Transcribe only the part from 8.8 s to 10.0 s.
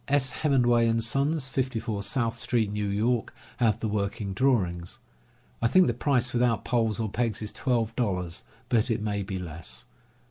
it may be less.